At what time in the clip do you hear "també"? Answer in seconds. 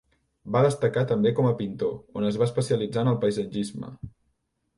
1.11-1.31